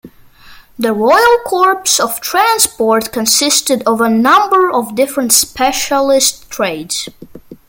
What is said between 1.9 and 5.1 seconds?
of Transport consisted of a number of